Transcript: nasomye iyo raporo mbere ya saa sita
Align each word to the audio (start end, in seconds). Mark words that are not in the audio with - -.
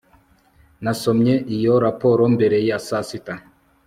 nasomye 0.83 1.33
iyo 1.55 1.73
raporo 1.85 2.23
mbere 2.35 2.57
ya 2.69 2.77
saa 2.87 3.05
sita 3.09 3.33